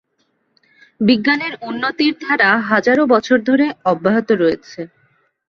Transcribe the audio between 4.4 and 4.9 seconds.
রয়েছে।